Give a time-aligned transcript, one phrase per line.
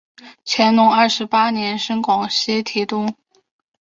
[0.43, 3.07] 乾隆二十八年升广西提督。